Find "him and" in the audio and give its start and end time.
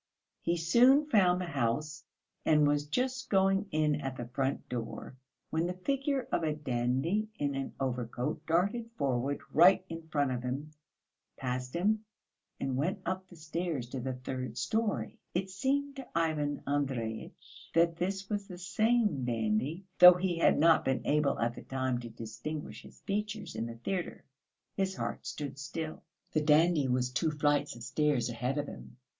11.75-12.77